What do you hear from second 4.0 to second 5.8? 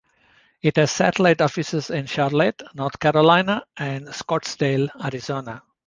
Scottsdale, Arizona.